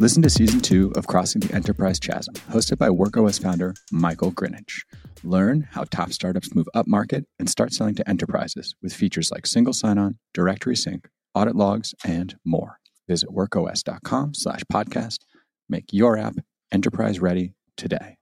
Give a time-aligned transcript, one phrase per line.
[0.00, 4.84] Listen to season two of Crossing the Enterprise Chasm, hosted by WorkOS founder Michael Grinich.
[5.24, 9.44] Learn how top startups move up market and start selling to enterprises with features like
[9.44, 12.78] single sign-on, directory sync, audit logs, and more.
[13.08, 15.18] Visit workos.com slash podcast.
[15.68, 16.36] Make your app
[16.70, 18.17] enterprise ready today.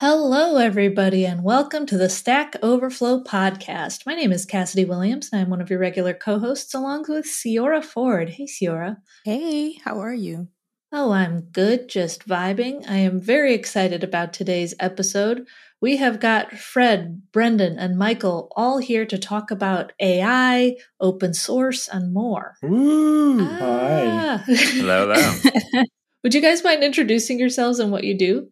[0.00, 4.06] Hello, everybody, and welcome to the Stack Overflow podcast.
[4.06, 7.24] My name is Cassidy Williams, and I'm one of your regular co hosts, along with
[7.24, 8.28] Ceora Ford.
[8.28, 8.98] Hey, Ceora.
[9.24, 10.46] Hey, how are you?
[10.92, 12.88] Oh, I'm good, just vibing.
[12.88, 15.48] I am very excited about today's episode.
[15.80, 21.88] We have got Fred, Brendan, and Michael all here to talk about AI, open source,
[21.88, 22.54] and more.
[22.62, 23.40] Woo!
[23.40, 24.44] Ah.
[24.46, 25.84] Hello, hello.
[26.22, 28.48] Would you guys mind introducing yourselves and what you do?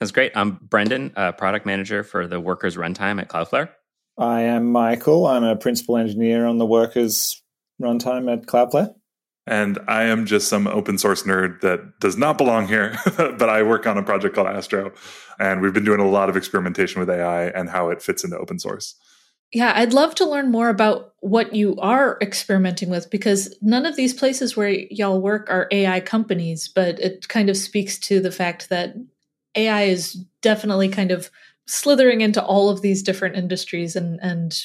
[0.00, 0.32] That's great.
[0.34, 3.70] I'm Brendan, uh, product manager for the Workers runtime at Cloudflare.
[4.18, 5.26] I am Michael.
[5.26, 7.42] I'm a principal engineer on the Workers
[7.80, 8.94] runtime at Cloudflare.
[9.46, 13.62] And I am just some open source nerd that does not belong here, but I
[13.62, 14.92] work on a project called Astro.
[15.38, 18.36] And we've been doing a lot of experimentation with AI and how it fits into
[18.36, 18.96] open source.
[19.52, 23.94] Yeah, I'd love to learn more about what you are experimenting with because none of
[23.94, 28.32] these places where y'all work are AI companies, but it kind of speaks to the
[28.32, 28.96] fact that
[29.56, 31.30] AI is definitely kind of
[31.66, 34.60] slithering into all of these different industries and and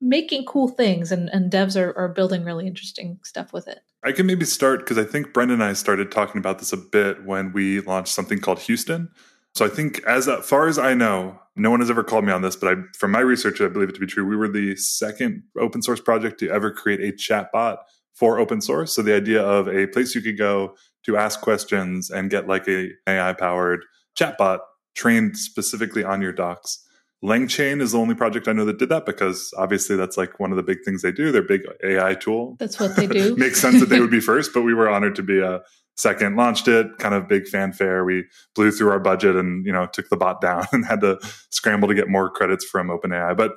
[0.00, 3.80] making cool things and, and devs are, are building really interesting stuff with it.
[4.04, 6.76] I can maybe start because I think Brendan and I started talking about this a
[6.76, 9.08] bit when we launched something called Houston.
[9.54, 12.32] So I think as uh, far as I know, no one has ever called me
[12.32, 14.26] on this, but I, from my research, I believe it to be true.
[14.26, 17.78] We were the second open source project to ever create a chatbot
[18.12, 18.94] for open source.
[18.94, 22.68] So the idea of a place you could go to ask questions and get like
[22.68, 23.84] a AI powered
[24.18, 24.60] chatbot
[24.94, 26.82] trained specifically on your docs.
[27.24, 30.50] LangChain is the only project I know that did that because obviously that's like one
[30.50, 31.32] of the big things they do.
[31.32, 32.56] Their big AI tool.
[32.58, 33.34] That's what they do.
[33.38, 35.62] Makes sense that they would be first, but we were honored to be a
[35.96, 36.36] second.
[36.36, 38.04] Launched it, kind of big fanfare.
[38.04, 38.24] We
[38.54, 41.18] blew through our budget and you know took the bot down and had to
[41.50, 43.36] scramble to get more credits from OpenAI.
[43.36, 43.52] But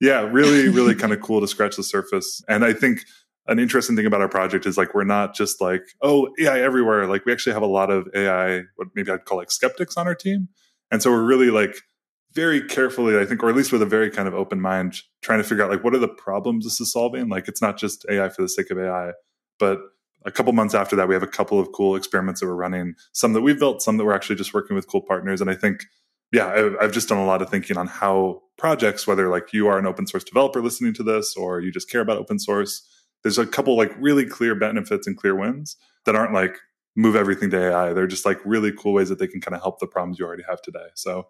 [0.00, 2.42] yeah, really, really kind of cool to scratch the surface.
[2.48, 3.04] And I think
[3.46, 7.06] an interesting thing about our project is like we're not just like oh AI everywhere.
[7.06, 10.06] Like we actually have a lot of AI, what maybe I'd call like skeptics on
[10.06, 10.48] our team,
[10.90, 11.76] and so we're really like
[12.32, 15.40] very carefully, I think, or at least with a very kind of open mind, trying
[15.40, 17.28] to figure out like what are the problems this is solving.
[17.28, 19.12] Like it's not just AI for the sake of AI,
[19.58, 19.80] but
[20.24, 22.94] a couple months after that, we have a couple of cool experiments that we're running.
[23.12, 25.40] Some that we've built, some that we're actually just working with cool partners.
[25.40, 25.84] And I think,
[26.32, 29.78] yeah, I've just done a lot of thinking on how projects, whether like you are
[29.78, 32.86] an open source developer listening to this, or you just care about open source,
[33.22, 35.76] there's a couple like really clear benefits and clear wins
[36.06, 36.56] that aren't like
[36.96, 37.92] move everything to AI.
[37.92, 40.26] They're just like really cool ways that they can kind of help the problems you
[40.26, 40.88] already have today.
[40.94, 41.28] So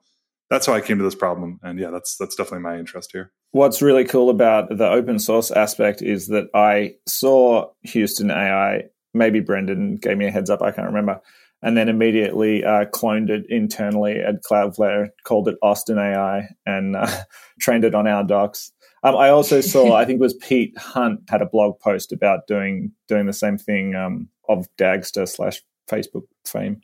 [0.49, 1.61] that's how I came to this problem.
[1.63, 3.33] And yeah, that's that's definitely my interest here.
[3.53, 8.85] What's really cool about the open source aspect is that I saw Houston AI.
[9.15, 10.63] Maybe Brendan gave me a heads up.
[10.63, 11.21] I can't remember.
[11.63, 17.07] And then immediately uh, cloned it internally at Cloudflare, called it Austin AI, and uh,
[17.61, 18.73] trained it on our docs.
[19.03, 22.47] Um, I also saw, I think it was Pete Hunt had a blog post about
[22.47, 26.81] doing doing the same thing um, of Dagster slash Facebook fame,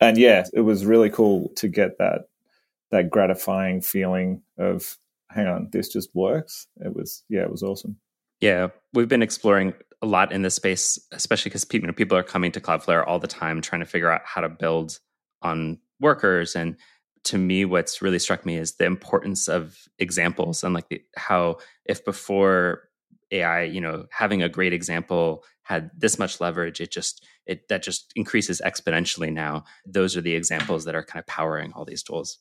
[0.00, 2.28] and yeah, it was really cool to get that
[2.90, 4.96] that gratifying feeling of,
[5.30, 6.66] hang on, this just works.
[6.76, 7.96] It was yeah, it was awesome.
[8.40, 12.16] Yeah, we've been exploring a lot in this space, especially because people, you know, people
[12.16, 15.00] are coming to Cloudflare all the time trying to figure out how to build
[15.42, 16.76] on workers and
[17.24, 21.56] to me what's really struck me is the importance of examples and like the, how
[21.84, 22.88] if before
[23.30, 27.82] ai you know having a great example had this much leverage it just it that
[27.82, 32.02] just increases exponentially now those are the examples that are kind of powering all these
[32.02, 32.38] tools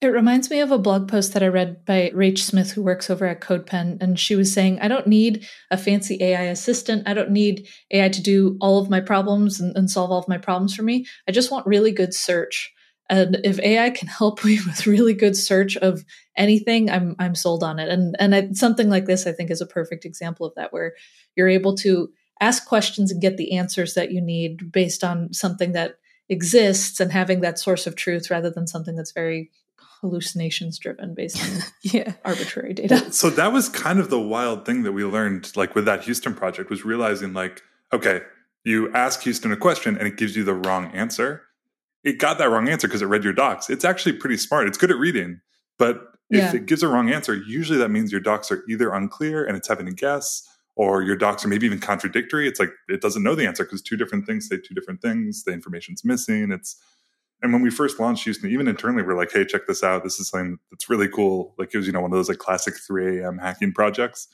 [0.00, 3.10] it reminds me of a blog post that I read by Rach Smith, who works
[3.10, 4.00] over at CodePen.
[4.00, 7.06] And she was saying, I don't need a fancy AI assistant.
[7.06, 10.26] I don't need AI to do all of my problems and, and solve all of
[10.26, 11.04] my problems for me.
[11.28, 12.72] I just want really good search.
[13.10, 16.04] And if AI can help me with really good search of
[16.36, 17.90] anything, I'm I'm sold on it.
[17.90, 20.94] And and I, something like this, I think, is a perfect example of that, where
[21.36, 25.72] you're able to ask questions and get the answers that you need based on something
[25.72, 25.96] that
[26.30, 29.50] exists and having that source of truth rather than something that's very
[30.00, 32.14] hallucinations driven based on yeah.
[32.24, 33.12] arbitrary data.
[33.12, 36.34] So that was kind of the wild thing that we learned like with that Houston
[36.34, 37.62] project was realizing like
[37.92, 38.22] okay,
[38.64, 41.42] you ask Houston a question and it gives you the wrong answer
[42.04, 43.68] it got that wrong answer because it read your docs.
[43.70, 44.66] It's actually pretty smart.
[44.66, 45.40] It's good at reading,
[45.78, 46.54] but if yeah.
[46.54, 49.68] it gives a wrong answer, usually that means your docs are either unclear and it's
[49.68, 52.46] having to guess, or your docs are maybe even contradictory.
[52.48, 55.44] It's like it doesn't know the answer because two different things say two different things.
[55.44, 56.52] The information's missing.
[56.52, 56.76] It's
[57.42, 60.04] and when we first launched Houston, even internally, we're like, "Hey, check this out.
[60.04, 62.38] This is something that's really cool." Like it was, you know, one of those like
[62.38, 63.38] classic 3 a.m.
[63.38, 64.28] hacking projects.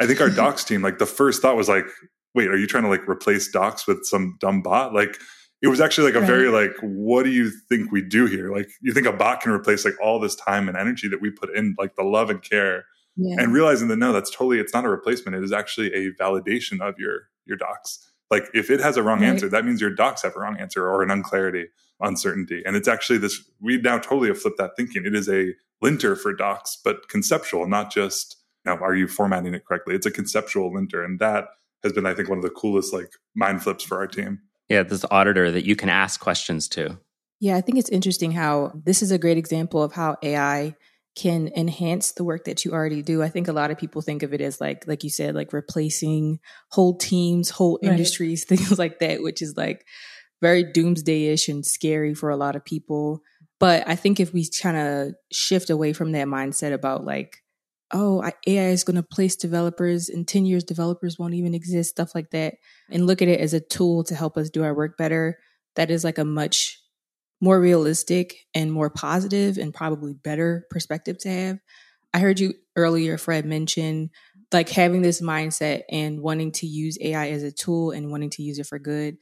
[0.00, 1.86] I think our docs team, like the first thought was like,
[2.34, 4.94] wait, are you trying to like replace docs with some dumb bot?
[4.94, 5.18] Like
[5.62, 6.26] it was actually like a right.
[6.26, 8.52] very like, what do you think we do here?
[8.54, 11.30] Like you think a bot can replace like all this time and energy that we
[11.30, 12.84] put in, like the love and care,
[13.16, 13.36] yeah.
[13.38, 15.36] and realizing that no, that's totally it's not a replacement.
[15.36, 18.10] It is actually a validation of your your docs.
[18.28, 19.28] Like if it has a wrong right.
[19.28, 21.66] answer, that means your docs have a wrong answer or an unclarity,
[22.00, 22.62] uncertainty.
[22.66, 25.06] And it's actually this we now totally have flipped that thinking.
[25.06, 29.64] It is a linter for docs, but conceptual, not just now are you formatting it
[29.64, 29.94] correctly?
[29.94, 31.04] It's a conceptual linter.
[31.04, 31.48] And that
[31.82, 34.40] has been, I think, one of the coolest like mind flips for our team.
[34.72, 36.98] Yeah, this auditor that you can ask questions to.
[37.40, 40.74] Yeah, I think it's interesting how this is a great example of how AI
[41.14, 43.22] can enhance the work that you already do.
[43.22, 45.52] I think a lot of people think of it as like, like you said, like
[45.52, 46.38] replacing
[46.70, 47.92] whole teams, whole right.
[47.92, 49.84] industries, things like that, which is like
[50.40, 53.20] very doomsday-ish and scary for a lot of people.
[53.60, 57.41] But I think if we kind of shift away from that mindset about like,
[57.92, 62.14] oh, AI is going to place developers in 10 years, developers won't even exist, stuff
[62.14, 62.54] like that,
[62.90, 65.38] and look at it as a tool to help us do our work better,
[65.76, 66.80] that is like a much
[67.40, 71.58] more realistic and more positive and probably better perspective to have.
[72.14, 74.10] I heard you earlier, Fred, mention
[74.52, 78.42] like having this mindset and wanting to use AI as a tool and wanting to
[78.42, 79.16] use it for good.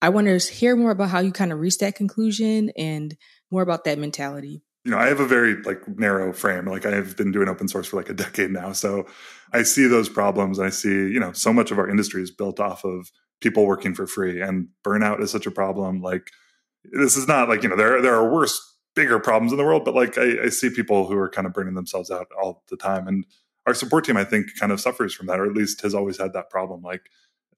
[0.00, 3.16] I want to hear more about how you kind of reach that conclusion and
[3.50, 6.66] more about that mentality you know, I have a very like narrow frame.
[6.66, 8.72] Like I have been doing open source for like a decade now.
[8.72, 9.06] So
[9.52, 10.58] I see those problems.
[10.58, 13.10] I see, you know, so much of our industry is built off of
[13.40, 16.00] people working for free and burnout is such a problem.
[16.00, 16.30] Like
[16.84, 18.60] this is not like, you know, there, there are worse,
[18.94, 21.52] bigger problems in the world, but like I, I see people who are kind of
[21.52, 23.06] burning themselves out all the time.
[23.06, 23.24] And
[23.66, 26.18] our support team, I think, kind of suffers from that, or at least has always
[26.18, 26.82] had that problem.
[26.82, 27.02] Like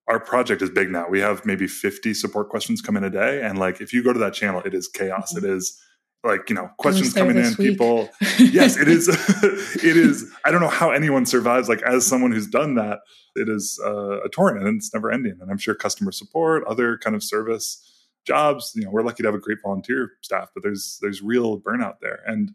[0.08, 1.08] our project is big now.
[1.08, 3.40] We have maybe 50 support questions come in a day.
[3.42, 5.32] And like if you go to that channel, it is chaos.
[5.32, 5.46] Mm-hmm.
[5.46, 5.80] It is
[6.24, 7.56] like you know questions coming in week.
[7.56, 8.08] people
[8.38, 9.08] yes it is
[9.82, 13.00] it is i don't know how anyone survives like as someone who's done that
[13.36, 16.98] it is uh, a torrent and it's never ending and i'm sure customer support other
[16.98, 17.86] kind of service
[18.26, 21.58] jobs you know we're lucky to have a great volunteer staff but there's there's real
[21.60, 22.52] burnout there and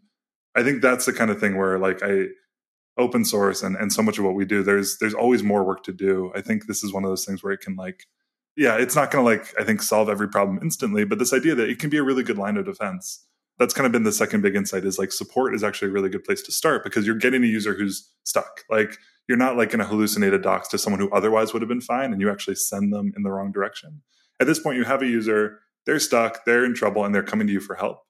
[0.54, 2.26] i think that's the kind of thing where like i
[2.98, 5.82] open source and and so much of what we do there's there's always more work
[5.82, 8.04] to do i think this is one of those things where it can like
[8.56, 11.54] yeah it's not going to like i think solve every problem instantly but this idea
[11.54, 13.25] that it can be a really good line of defense
[13.58, 16.08] that's kind of been the second big insight is like support is actually a really
[16.08, 18.64] good place to start because you're getting a user who's stuck.
[18.68, 18.98] Like
[19.28, 21.80] you're not like going to hallucinate a docs to someone who otherwise would have been
[21.80, 24.02] fine and you actually send them in the wrong direction.
[24.40, 27.46] At this point, you have a user, they're stuck, they're in trouble, and they're coming
[27.46, 28.02] to you for help.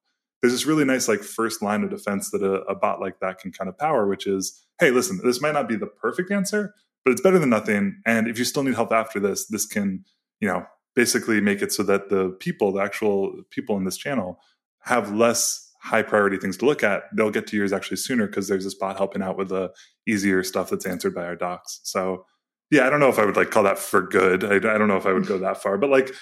[0.43, 3.39] There's this really nice like first line of defense that a, a bot like that
[3.39, 6.75] can kind of power, which is, hey, listen, this might not be the perfect answer,
[7.05, 8.01] but it's better than nothing.
[8.05, 10.05] And if you still need help after this, this can,
[10.41, 14.41] you know, basically make it so that the people, the actual people in this channel,
[14.87, 18.49] have less high priority things to look at, they'll get to yours actually sooner because
[18.49, 19.71] there's a spot helping out with the
[20.09, 21.81] easier stuff that's answered by our docs.
[21.85, 22.25] So
[22.71, 24.43] yeah, I don't know if I would like call that for good.
[24.43, 26.13] I, I don't know if I would go that far, but like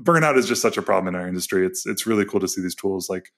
[0.00, 1.64] burnout is just such a problem in our industry.
[1.64, 3.30] It's it's really cool to see these tools like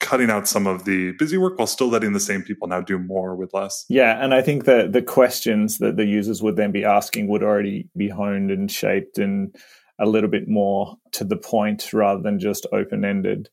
[0.00, 2.98] cutting out some of the busy work while still letting the same people now do
[2.98, 3.84] more with less.
[3.88, 7.42] Yeah, and I think that the questions that the users would then be asking would
[7.42, 9.54] already be honed and shaped and
[9.98, 13.48] a little bit more to the point rather than just open ended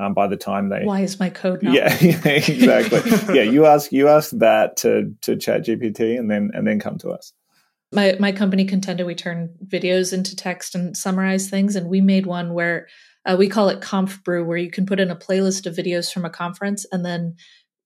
[0.00, 3.00] um, by the time they why is my code not yeah, exactly.
[3.34, 6.98] yeah you ask you ask that to to chat gpt and then and then come
[6.98, 7.32] to us.
[7.92, 12.26] My my company Contenda we turn videos into text and summarize things and we made
[12.26, 12.86] one where
[13.26, 16.24] uh, we call it Confbrew where you can put in a playlist of videos from
[16.24, 17.34] a conference and then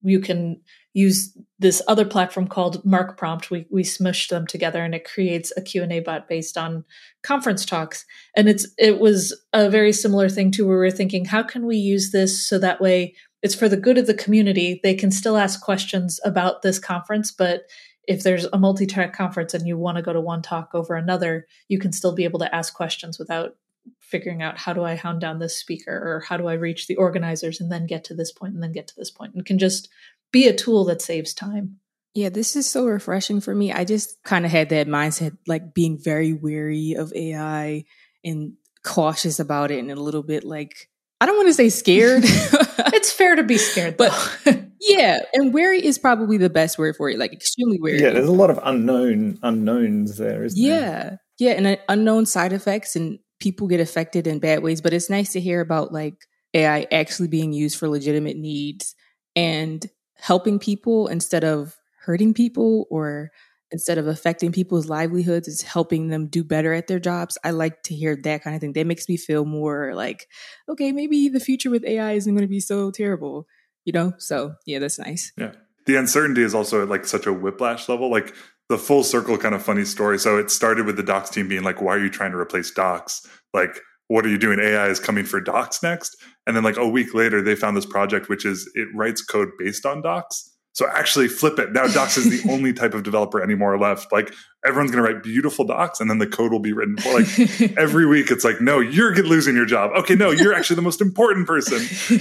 [0.05, 0.61] you can
[0.93, 3.51] use this other platform called Markprompt.
[3.51, 6.85] We we smushed them together and it creates a Q&A bot based on
[7.23, 8.05] conference talks.
[8.37, 11.67] And it's it was a very similar thing to where we are thinking, how can
[11.67, 14.81] we use this so that way it's for the good of the community.
[14.83, 17.65] They can still ask questions about this conference, but
[18.09, 21.47] if there's a multi-track conference and you want to go to one talk over another,
[21.69, 23.57] you can still be able to ask questions without
[24.01, 26.97] figuring out how do I hound down this speaker or how do I reach the
[26.97, 29.59] organizers and then get to this point and then get to this point and can
[29.59, 29.89] just
[30.33, 31.79] be a tool that saves time.
[32.15, 33.73] Yeah, this is so refreshing for me.
[33.73, 37.85] I just kind of had that mindset, like being very wary of AI
[38.25, 40.89] and cautious about it and a little bit like,
[41.21, 42.23] I don't want to say scared.
[42.25, 44.13] it's fair to be scared, but
[44.81, 48.01] yeah, and wary is probably the best word for it, like extremely wary.
[48.01, 50.79] Yeah, there's a lot of unknown unknowns there, isn't yeah.
[50.79, 51.21] there?
[51.39, 54.93] Yeah, yeah, and uh, unknown side effects and people get affected in bad ways, but
[54.93, 58.95] it's nice to hear about like AI actually being used for legitimate needs
[59.37, 59.87] and
[60.17, 63.31] helping people instead of hurting people or
[63.71, 67.37] instead of affecting people's livelihoods is helping them do better at their jobs.
[67.45, 68.73] I like to hear that kind of thing.
[68.73, 70.27] That makes me feel more like
[70.69, 73.47] okay maybe the future with ai isn't going to be so terrible
[73.85, 74.15] you know?
[74.19, 75.33] So yeah that's nice.
[75.37, 75.53] Yeah.
[75.87, 78.11] The uncertainty is also at like such a whiplash level.
[78.11, 78.35] Like
[78.69, 80.19] the full circle kind of funny story.
[80.19, 82.71] So it started with the Docs team being like, "Why are you trying to replace
[82.71, 83.27] Docs?
[83.53, 84.59] Like, what are you doing?
[84.61, 86.17] AI is coming for Docs next."
[86.47, 89.51] And then like a week later, they found this project which is it writes code
[89.59, 90.51] based on Docs.
[90.75, 91.73] So actually flip it.
[91.73, 94.11] Now Docs is the only type of developer anymore left.
[94.11, 97.13] Like everyone's going to write beautiful docs and then the code will be written for
[97.13, 98.31] like every week.
[98.33, 99.93] It's like, no, you're losing your job.
[99.97, 100.17] Okay.
[100.17, 101.79] No, you're actually the most important person.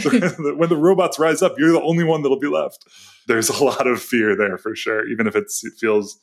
[0.57, 2.85] when the robots rise up, you're the only one that'll be left.
[3.27, 5.07] There's a lot of fear there for sure.
[5.07, 5.45] Even if it
[5.79, 6.19] feels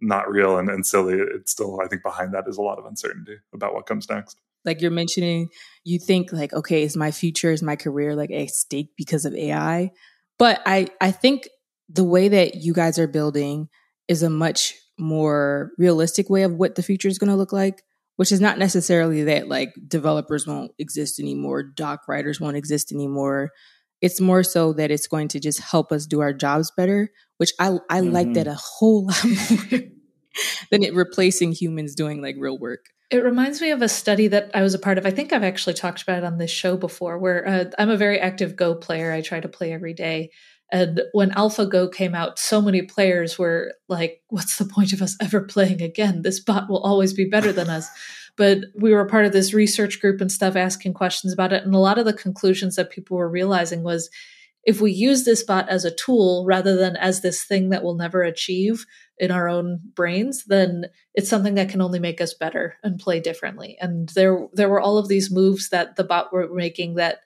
[0.00, 2.86] not real and, and silly, it's still, I think behind that is a lot of
[2.86, 4.38] uncertainty about what comes next.
[4.64, 5.48] Like you're mentioning
[5.84, 9.34] you think like okay is my future is my career like at stake because of
[9.34, 9.90] ai
[10.38, 11.48] but i i think
[11.88, 13.68] the way that you guys are building
[14.08, 17.82] is a much more realistic way of what the future is going to look like
[18.16, 23.50] which is not necessarily that like developers won't exist anymore doc writers won't exist anymore
[24.00, 27.52] it's more so that it's going to just help us do our jobs better which
[27.58, 28.12] i i mm-hmm.
[28.12, 29.80] like that a whole lot more
[30.70, 34.52] than it replacing humans doing like real work it reminds me of a study that
[34.54, 35.04] I was a part of.
[35.04, 37.96] I think I've actually talked about it on this show before, where uh, I'm a
[37.96, 39.10] very active Go player.
[39.10, 40.30] I try to play every day.
[40.72, 45.16] And when AlphaGo came out, so many players were like, what's the point of us
[45.20, 46.22] ever playing again?
[46.22, 47.88] This bot will always be better than us.
[48.40, 51.62] But we were part of this research group and stuff asking questions about it.
[51.62, 54.08] And a lot of the conclusions that people were realizing was
[54.64, 57.96] if we use this bot as a tool rather than as this thing that we'll
[57.96, 58.86] never achieve
[59.18, 63.20] in our own brains, then it's something that can only make us better and play
[63.20, 63.76] differently.
[63.78, 67.18] And there there were all of these moves that the bot were making that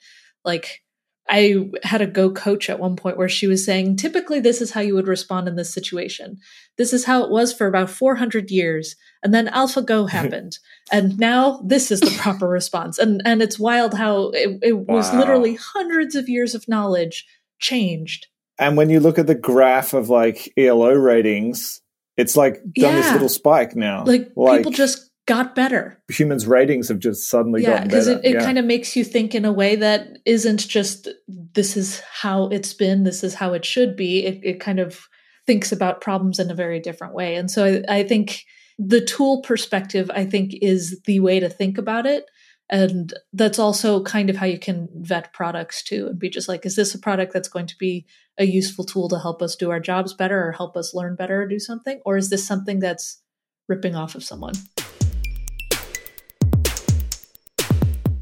[0.45, 0.83] like
[1.29, 4.73] I had a Go coach at one point where she was saying, typically, this is
[4.73, 6.39] how you would respond in this situation.
[6.77, 8.97] This is how it was for about 400 years.
[9.23, 10.59] And then AlphaGo happened.
[10.93, 12.99] and now this is the proper response.
[12.99, 14.97] And, and it's wild how it, it wow.
[14.97, 17.27] was literally hundreds of years of knowledge
[17.59, 18.27] changed.
[18.59, 21.81] And when you look at the graph of like ELO ratings,
[22.17, 23.01] it's like done yeah.
[23.01, 24.05] this little spike now.
[24.05, 26.01] Like, like people just got better.
[26.11, 28.11] Humans' ratings have just suddenly yeah, gotten better.
[28.13, 28.45] It, it yeah.
[28.45, 32.75] kind of makes you think in a way that isn't just this is how it's
[32.75, 34.25] been, this is how it should be.
[34.25, 35.09] It, it kind of
[35.47, 37.37] thinks about problems in a very different way.
[37.37, 38.45] And so I, I think
[38.79, 42.27] the tool perspective, I think, is the way to think about it.
[42.71, 46.65] And that's also kind of how you can vet products too and be just like,
[46.65, 48.07] is this a product that's going to be
[48.39, 51.43] a useful tool to help us do our jobs better or help us learn better
[51.43, 52.01] or do something?
[52.07, 53.21] Or is this something that's
[53.69, 54.55] ripping off of someone?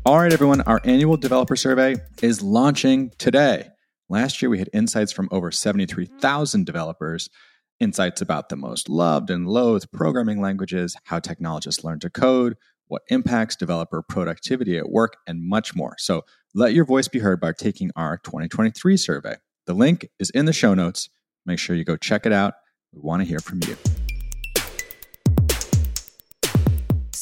[0.04, 3.68] All right, everyone, our annual developer survey is launching today.
[4.09, 7.30] Last year, we had insights from over 73,000 developers,
[7.78, 12.56] insights about the most loved and loathed programming languages, how technologists learn to code,
[12.88, 15.94] what impacts developer productivity at work, and much more.
[15.99, 19.37] So let your voice be heard by taking our 2023 survey.
[19.66, 21.11] The link is in the show notes.
[21.47, 22.54] Make sure you go check it out.
[22.92, 23.76] We want to hear from you.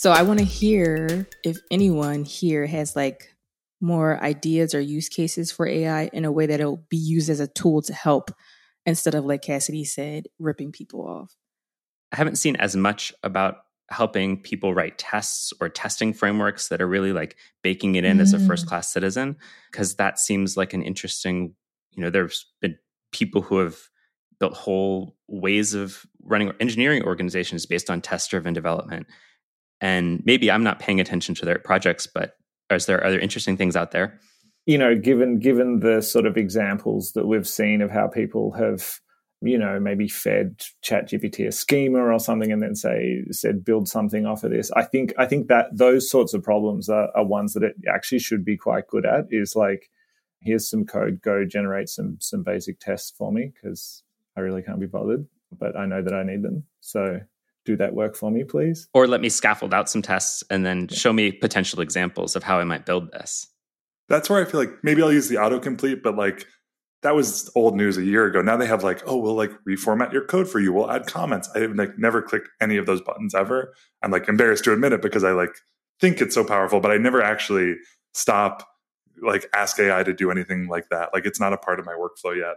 [0.00, 3.34] So I want to hear if anyone here has like
[3.82, 7.38] more ideas or use cases for AI in a way that it'll be used as
[7.38, 8.30] a tool to help
[8.86, 11.36] instead of like Cassidy said, ripping people off.
[12.12, 13.58] I haven't seen as much about
[13.90, 18.20] helping people write tests or testing frameworks that are really like baking it in mm.
[18.22, 18.68] as a first mm.
[18.70, 19.36] class citizen
[19.70, 21.54] because that seems like an interesting
[21.90, 22.78] you know there's been
[23.12, 23.76] people who have
[24.38, 29.06] built whole ways of running engineering organizations based on test driven development
[29.80, 32.36] and maybe I'm not paying attention to their projects, but
[32.70, 34.18] is there other interesting things out there?
[34.66, 39.00] You know, given given the sort of examples that we've seen of how people have,
[39.40, 44.26] you know, maybe fed ChatGPT a schema or something, and then say said build something
[44.26, 44.70] off of this.
[44.72, 48.20] I think I think that those sorts of problems are, are ones that it actually
[48.20, 49.24] should be quite good at.
[49.30, 49.90] Is like,
[50.40, 54.04] here's some code, go generate some some basic tests for me because
[54.36, 55.26] I really can't be bothered,
[55.58, 56.64] but I know that I need them.
[56.80, 57.20] So
[57.70, 58.88] do that work for me, please?
[58.94, 60.96] Or let me scaffold out some tests and then yeah.
[60.96, 63.46] show me potential examples of how I might build this.
[64.08, 66.46] That's where I feel like maybe I'll use the autocomplete, but like
[67.02, 68.42] that was old news a year ago.
[68.42, 70.72] Now they have like, oh, we'll like reformat your code for you.
[70.72, 71.48] We'll add comments.
[71.54, 73.72] I have like never clicked any of those buttons ever.
[74.02, 75.54] I'm like embarrassed to admit it because I like
[76.00, 77.76] think it's so powerful, but I never actually
[78.12, 78.66] stop
[79.22, 81.10] like ask AI to do anything like that.
[81.14, 82.56] Like it's not a part of my workflow yet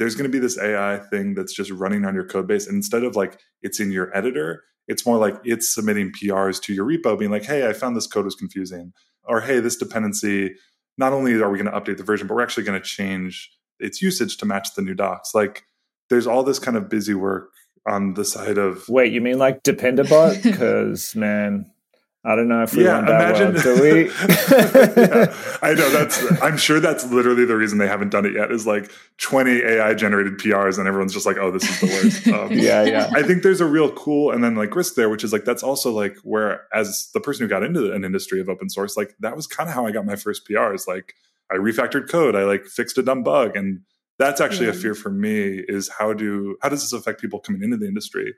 [0.00, 2.66] there's going to be this AI thing that's just running on your code base.
[2.66, 6.72] And instead of like it's in your editor, it's more like it's submitting PRs to
[6.72, 8.94] your repo, being like, hey, I found this code was confusing.
[9.24, 10.54] Or hey, this dependency,
[10.96, 13.50] not only are we going to update the version, but we're actually going to change
[13.78, 15.34] its usage to match the new docs.
[15.34, 15.64] Like
[16.08, 17.50] there's all this kind of busy work
[17.86, 20.42] on the side of Wait, you mean like Dependabot?
[20.42, 21.69] Because man,
[22.22, 24.04] I don't know if we yeah, want that imagine, word, do we?
[24.10, 26.42] yeah, I know that's.
[26.42, 28.52] I'm sure that's literally the reason they haven't done it yet.
[28.52, 28.90] Is like
[29.22, 32.82] 20 AI generated PRs, and everyone's just like, "Oh, this is the worst." Um, yeah,
[32.84, 33.10] yeah.
[33.14, 35.62] I think there's a real cool and then like risk there, which is like that's
[35.62, 39.14] also like where, as the person who got into an industry of open source, like
[39.20, 40.86] that was kind of how I got my first PRs.
[40.86, 41.14] Like
[41.50, 43.80] I refactored code, I like fixed a dumb bug, and
[44.18, 44.72] that's actually Yeah.
[44.72, 45.64] a fear for me.
[45.68, 48.34] Is how do how does this affect people coming into the industry?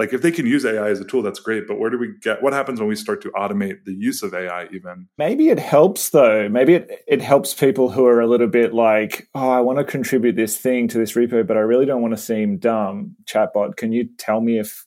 [0.00, 1.68] Like if they can use AI as a tool, that's great.
[1.68, 2.42] But where do we get?
[2.42, 4.66] What happens when we start to automate the use of AI?
[4.72, 6.48] Even Maybe it helps though.
[6.48, 9.84] Maybe it, it helps people who are a little bit like, oh, I want to
[9.84, 13.14] contribute this thing to this repo, but I really don't want to seem dumb.
[13.26, 14.86] Chatbot, can you tell me if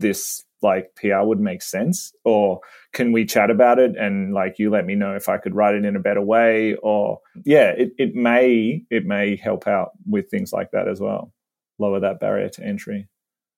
[0.00, 2.12] this like PR would make sense?
[2.24, 2.58] Or
[2.92, 5.76] can we chat about it and like you let me know if I could write
[5.76, 6.74] it in a better way?
[6.82, 11.32] Or yeah, it, it may it may help out with things like that as well.
[11.78, 13.08] Lower that barrier to entry.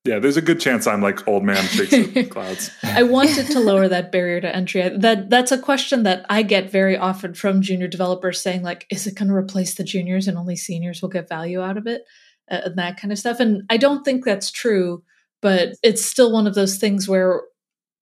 [0.04, 2.70] Yeah, there's a good chance I'm like old man shakes clouds.
[2.82, 4.82] I wanted to lower that barrier to entry.
[4.82, 8.86] I- That that's a question that I get very often from junior developers saying like,
[8.90, 11.86] is it going to replace the juniors and only seniors will get value out of
[11.86, 12.02] it,
[12.50, 13.40] uh, and that kind of stuff.
[13.40, 15.02] And I don't think that's true,
[15.42, 17.42] but it's still one of those things where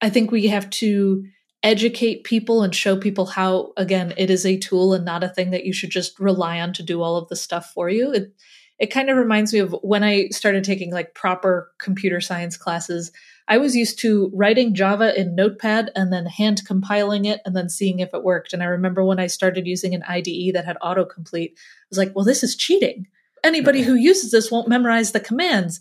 [0.00, 1.24] I think we have to
[1.64, 5.50] educate people and show people how again it is a tool and not a thing
[5.50, 8.12] that you should just rely on to do all of the stuff for you.
[8.12, 8.32] It
[8.78, 13.10] it kind of reminds me of when I started taking like proper computer science classes.
[13.48, 17.68] I was used to writing Java in Notepad and then hand compiling it and then
[17.68, 18.52] seeing if it worked.
[18.52, 22.14] And I remember when I started using an IDE that had autocomplete, I was like,
[22.14, 23.06] well, this is cheating.
[23.42, 25.80] Anybody who uses this won't memorize the commands.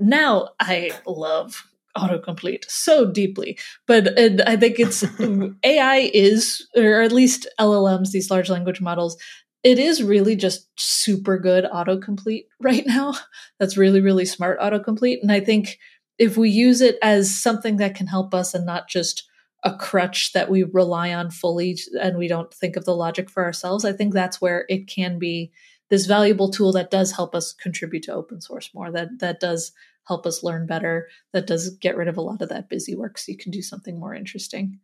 [0.00, 1.64] Now I love
[1.96, 3.58] autocomplete so deeply.
[3.86, 5.04] But and I think it's
[5.64, 9.16] AI is, or at least LLMs, these large language models,
[9.62, 13.14] it is really just super good autocomplete right now.
[13.58, 15.22] That's really, really smart autocomplete.
[15.22, 15.78] And I think
[16.18, 19.24] if we use it as something that can help us and not just
[19.64, 23.44] a crutch that we rely on fully and we don't think of the logic for
[23.44, 25.52] ourselves, I think that's where it can be
[25.90, 29.72] this valuable tool that does help us contribute to open source more, that that does
[30.06, 33.18] help us learn better, that does get rid of a lot of that busy work
[33.18, 34.78] so you can do something more interesting.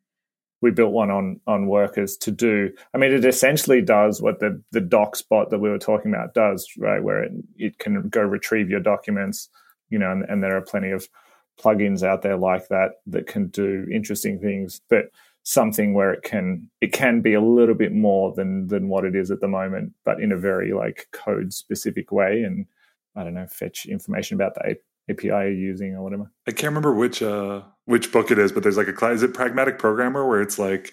[0.64, 2.72] We built one on on workers to do.
[2.94, 6.32] I mean, it essentially does what the the doc spot that we were talking about
[6.32, 7.02] does, right?
[7.02, 9.50] Where it, it can go retrieve your documents,
[9.90, 11.06] you know, and, and there are plenty of
[11.60, 15.10] plugins out there like that that can do interesting things, but
[15.42, 19.14] something where it can it can be a little bit more than than what it
[19.14, 22.64] is at the moment, but in a very like code specific way, and
[23.14, 24.76] I don't know, fetch information about the
[25.10, 26.30] API you're using or whatever.
[26.46, 29.16] I can't remember which uh which book it is, but there's like a class.
[29.16, 30.92] Is it Pragmatic Programmer where it's like,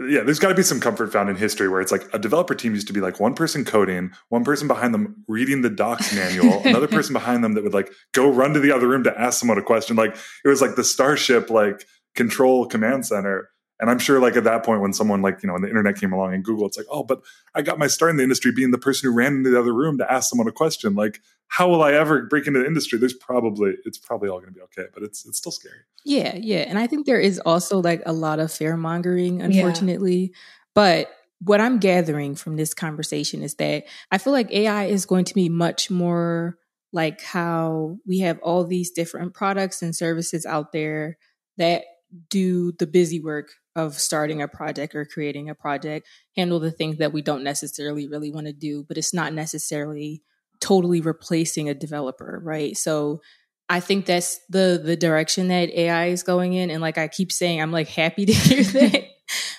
[0.00, 2.54] yeah, there's got to be some comfort found in history where it's like a developer
[2.54, 6.14] team used to be like one person coding, one person behind them reading the docs
[6.14, 9.20] manual, another person behind them that would like go run to the other room to
[9.20, 9.96] ask someone a question.
[9.96, 13.50] Like it was like the Starship like control command center.
[13.80, 15.96] And I'm sure like at that point when someone like, you know, when the internet
[15.96, 17.22] came along and Google, it's like, oh, but
[17.54, 19.72] I got my start in the industry being the person who ran into the other
[19.72, 20.94] room to ask someone a question.
[20.94, 22.98] Like, how will I ever break into the industry?
[22.98, 25.78] There's probably it's probably all gonna be okay, but it's it's still scary.
[26.04, 26.64] Yeah, yeah.
[26.68, 30.32] And I think there is also like a lot of fear mongering, unfortunately.
[30.74, 31.10] But
[31.40, 35.34] what I'm gathering from this conversation is that I feel like AI is going to
[35.34, 36.58] be much more
[36.92, 41.16] like how we have all these different products and services out there
[41.58, 41.84] that
[42.30, 46.98] do the busy work of starting a project or creating a project, handle the things
[46.98, 50.22] that we don't necessarily really want to do, but it's not necessarily
[50.60, 52.76] totally replacing a developer, right?
[52.76, 53.20] So
[53.68, 56.70] I think that's the the direction that AI is going in.
[56.70, 59.04] And like I keep saying, I'm like happy to hear that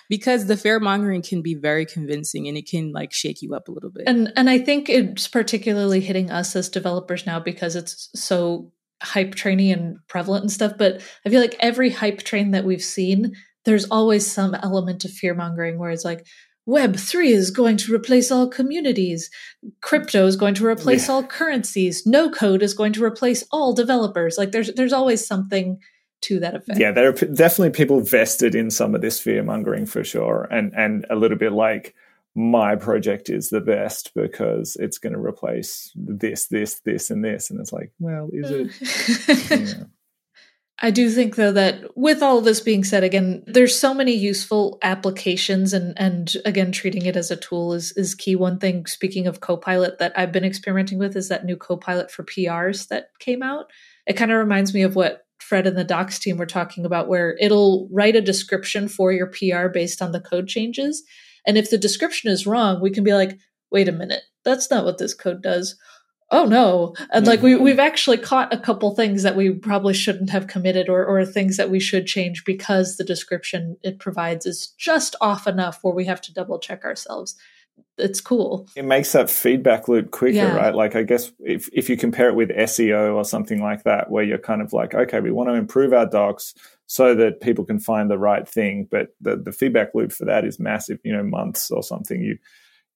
[0.09, 3.67] because the fear mongering can be very convincing and it can like shake you up
[3.67, 4.03] a little bit.
[4.07, 9.35] And and I think it's particularly hitting us as developers now because it's so hype
[9.35, 10.73] trainy and prevalent and stuff.
[10.77, 13.33] But I feel like every hype train that we've seen,
[13.65, 16.25] there's always some element of fear mongering where it's like
[16.65, 19.31] Web three is going to replace all communities.
[19.81, 21.15] Crypto is going to replace Yeah.
[21.15, 22.05] all currencies.
[22.05, 24.37] No code is going to replace all developers.
[24.37, 25.79] Like there's there's always something
[26.21, 26.77] to that effect.
[26.79, 30.47] Yeah, there are p- definitely people vested in some of this fear mongering for sure,
[30.51, 31.95] and and a little bit like
[32.35, 37.49] my project is the best because it's going to replace this, this, this, and this,
[37.49, 38.67] and it's like, well, is it?
[38.67, 39.77] Mm.
[39.79, 39.83] Yeah.
[40.81, 44.13] I do think though that with all of this being said, again, there's so many
[44.13, 48.35] useful applications and and again treating it as a tool is is key.
[48.35, 52.23] One thing, speaking of Copilot that I've been experimenting with is that new Copilot for
[52.23, 53.65] PRs that came out.
[54.07, 57.09] It kind of reminds me of what Fred and the Docs team were talking about,
[57.09, 61.03] where it'll write a description for your PR based on the code changes.
[61.49, 63.39] And if the description is wrong, we can be like,
[63.71, 65.75] wait a minute, that's not what this code does.
[66.29, 66.93] Oh no.
[67.11, 67.63] And like we, mm-hmm.
[67.63, 71.57] we've actually caught a couple things that we probably shouldn't have committed or, or things
[71.57, 76.05] that we should change because the description it provides is just off enough where we
[76.05, 77.35] have to double check ourselves
[77.99, 78.67] it's cool.
[78.75, 80.55] It makes that feedback loop quicker Yeah.
[80.55, 80.73] right?
[80.75, 84.23] Like i guess if, if you compare it with seo or something like that where
[84.23, 86.53] you're kind of like okay we want to improve our docs
[86.87, 90.45] so that people can find the right thing but the, the feedback loop for that
[90.45, 92.21] is massive you know months or something.
[92.21, 92.37] You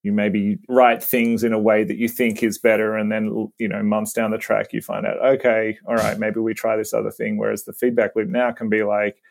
[0.05, 3.67] you maybe write things in a way that you think is better and then you
[3.69, 6.93] know months down the track you find out okay all right maybe we try this
[6.93, 7.37] other thing.
[7.37, 9.21] Whereas the feedback loop now can be like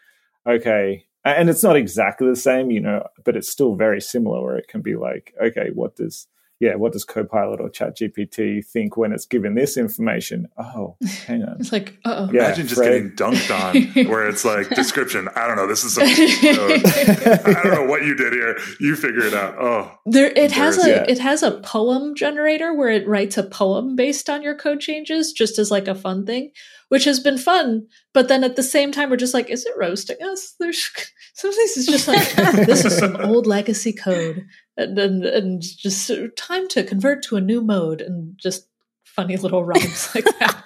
[0.46, 4.56] okay and it's not exactly the same you know but it's still very similar where
[4.56, 6.26] it can be like okay what does
[6.60, 11.42] yeah what does copilot or chat gpt think when it's given this information oh hang
[11.42, 12.88] on it's like uh-oh Yeah, Imagine just Fred.
[12.92, 15.28] getting dunked on where it's like description.
[15.34, 15.66] I don't know.
[15.66, 16.82] This is some code.
[17.46, 18.56] I don't know what you did here.
[18.80, 19.54] You figure it out.
[19.60, 21.04] Oh, There, it has a Yeah.
[21.08, 25.32] it has a poem generator where it writes a poem based on your code changes,
[25.32, 26.52] just as like a fun thing,
[26.92, 27.86] which has been fun.
[28.12, 30.54] But then at the same time, we're just like, is it roasting us?
[30.60, 30.90] There's
[31.34, 32.32] some of these is just like
[32.66, 34.44] this is some old legacy code,
[34.76, 38.68] and and, and just time to convert to a new mode, and just
[39.06, 40.64] funny little rhymes like that.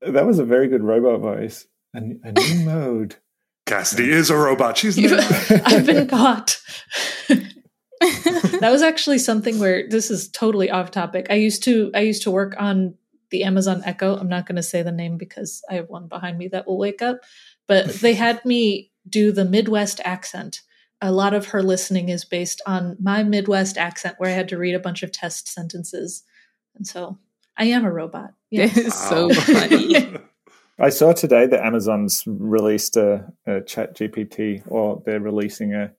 [0.00, 3.16] that was a very good robot voice a, a new mode
[3.66, 4.78] Cassidy is a robot.
[4.78, 5.50] She's You've- not.
[5.66, 6.58] I've been caught.
[7.28, 11.26] that was actually something where this is totally off topic.
[11.28, 12.94] I used to I used to work on
[13.30, 14.16] the Amazon Echo.
[14.16, 16.78] I'm not going to say the name because I have one behind me that will
[16.78, 17.18] wake up.
[17.66, 20.62] But they had me do the Midwest accent.
[21.00, 24.58] A lot of her listening is based on my Midwest accent, where I had to
[24.58, 26.22] read a bunch of test sentences,
[26.74, 27.18] and so
[27.56, 28.30] I am a robot.
[28.52, 28.76] That Yes.
[28.78, 30.16] is so funny.
[30.78, 35.92] I saw today that Amazon's released a, a Chat GPT, or they're releasing a.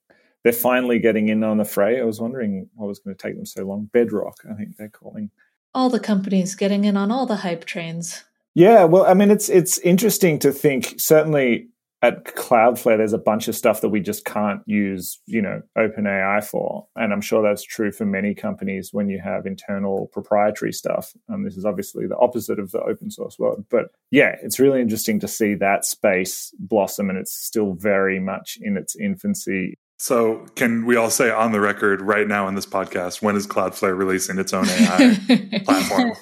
[0.44, 2.00] They're finally getting in on the fray.
[2.00, 3.90] I was wondering what was going to take them so long.
[3.92, 5.30] Bedrock, I think they're calling.
[5.78, 8.24] All the companies getting in on all the hype trains.
[8.56, 10.96] Yeah, well, I mean, it's it's interesting to think.
[10.98, 11.68] Certainly
[12.02, 16.44] at Cloudflare, there's a bunch of stuff that we just can't use, you know, OpenAI
[16.44, 21.13] for, and I'm sure that's true for many companies when you have internal proprietary stuff.
[21.30, 23.63] And this is obviously the opposite of the open source world.
[23.70, 28.58] But yeah, it's really interesting to see that space blossom, and it's still very much
[28.60, 29.78] in its infancy.
[30.00, 33.48] So, can we all say on the record right now in this podcast when is
[33.48, 36.14] Cloudflare releasing its own AI platform?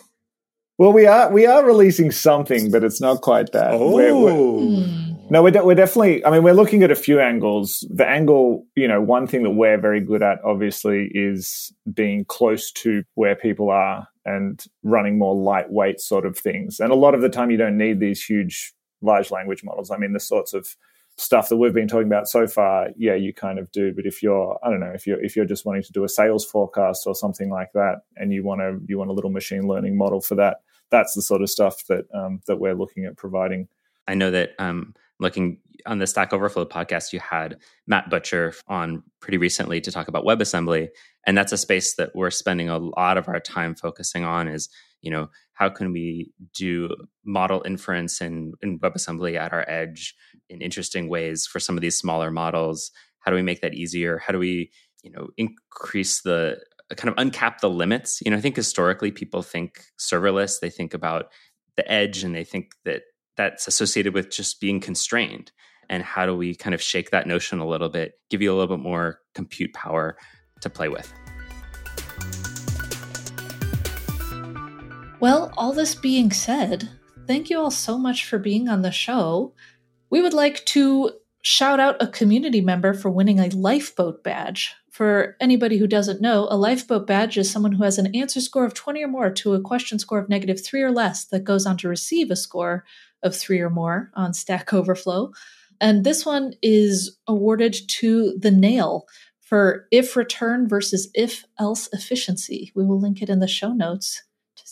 [0.78, 3.78] Well, we are we are releasing something, but it's not quite that.
[3.80, 5.12] We're- we're- Oh, Hmm.
[5.32, 6.24] No, we're, de- we're definitely.
[6.24, 7.84] I mean, we're looking at a few angles.
[7.92, 12.72] The angle, you know, one thing that we're very good at, obviously, is being close
[12.74, 16.80] to where people are and running more lightweight sort of things.
[16.80, 19.90] And a lot of the time, you don't need these huge, large language models.
[19.90, 20.68] I mean, the sorts of
[21.18, 23.94] stuff that we've been talking about so far, yeah, you kind of do.
[23.94, 26.10] But if you're, I don't know, if you're if you're just wanting to do a
[26.10, 29.68] sales forecast or something like that, and you want to you want a little machine
[29.68, 30.58] learning model for that,
[30.90, 33.68] that's the sort of stuff that um, that we're looking at providing.
[34.08, 39.04] I know that um, looking on the Stack Overflow podcast, you had Matt Butcher on
[39.20, 40.90] pretty recently to talk about WebAssembly,
[41.26, 44.48] and that's a space that we're spending a lot of our time focusing on.
[44.48, 44.70] Is
[45.06, 46.90] you know how can we do
[47.24, 50.16] model inference in, in WebAssembly at our edge
[50.50, 52.92] in interesting ways for some of these smaller models?
[53.20, 54.18] How do we make that easier?
[54.18, 54.72] How do we
[55.04, 56.58] you know increase the
[56.98, 58.20] kind of uncap the limits?
[58.26, 61.28] You know, I think historically people think serverless, they think about
[61.78, 63.04] the edge, and they think that
[63.38, 65.52] that's associated with just being constrained
[65.88, 68.56] and how do we kind of shake that notion a little bit give you a
[68.56, 70.18] little bit more compute power
[70.62, 71.14] to play with
[75.26, 76.88] Well, all this being said,
[77.26, 79.56] thank you all so much for being on the show.
[80.12, 84.76] We would like to shout out a community member for winning a lifeboat badge.
[84.92, 88.66] For anybody who doesn't know, a lifeboat badge is someone who has an answer score
[88.66, 91.66] of 20 or more to a question score of negative 3 or less that goes
[91.66, 92.86] on to receive a score
[93.24, 95.32] of 3 or more on Stack Overflow.
[95.82, 99.08] And this one is awarded to the nail
[99.42, 102.72] for if return versus if else efficiency.
[102.76, 104.22] We will link it in the show notes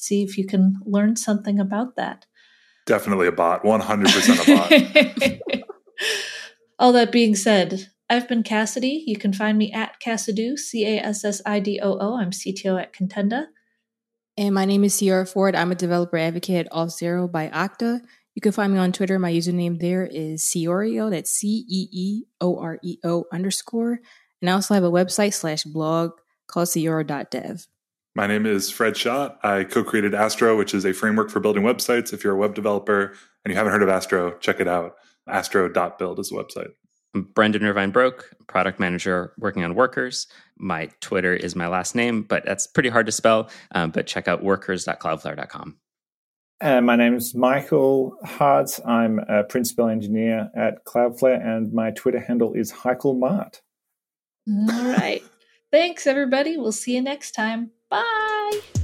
[0.03, 2.25] see if you can learn something about that.
[2.85, 3.63] definitely a bot.
[3.63, 5.61] One hundred percent a bot.
[6.79, 9.03] All that being said, I've been Cassidy.
[9.07, 12.17] You can find me at Cassidoo, C A S S I D O O.
[12.17, 13.45] I'm CTO at Contenda.
[14.35, 15.55] And my name is Ceora Ford.
[15.55, 18.01] I'm a developer advocate at Auth0 by Okta.
[18.35, 19.19] You can find me on Twitter.
[19.19, 21.11] My username there is Ceeoreo.
[21.11, 23.99] That's C E E O R E O underscore.
[24.41, 26.11] And I also have a website slash blog
[26.47, 27.67] called Ceora.dev.
[28.15, 29.39] My name is Fred Schott.
[29.41, 32.13] I co-created Astro, which is a framework for building websites.
[32.13, 34.93] If you're a web developer and you haven't heard of Astro, check it out.
[35.27, 36.69] Astro.build is the website.
[37.15, 40.27] I'm Brendan Irvine-Broque, product manager working on Workers.
[40.57, 43.49] My Twitter is my last name, but that's pretty hard to spell.
[43.73, 45.77] Um, but check out workers.cloudflare.com.
[46.61, 48.79] Uh, my name is Michael Hart.
[48.85, 53.61] I'm a principal engineer at Cloudflare, and my Twitter handle is hichaelmart.
[54.47, 55.23] All right.
[55.71, 56.57] Thanks, everybody.
[56.57, 57.71] We'll see you next time.
[57.93, 58.82] Bye.